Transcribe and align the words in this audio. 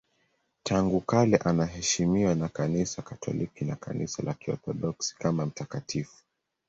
Tangu 0.63 0.99
kale 1.01 1.37
anaheshimiwa 1.37 2.35
na 2.35 2.49
Kanisa 2.49 3.01
Katoliki 3.01 3.65
na 3.65 3.75
Kanisa 3.75 4.23
la 4.23 4.33
Kiorthodoksi 4.33 5.15
kama 5.17 5.45
mtakatifu. 5.45 6.15